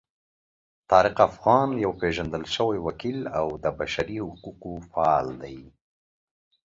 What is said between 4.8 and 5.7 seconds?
فعال دی.